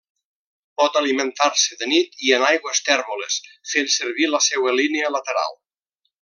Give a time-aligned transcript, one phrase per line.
[0.81, 3.37] Pot alimentar-se de nit i en aigües tèrboles
[3.75, 5.63] fent servir la seua línia lateral.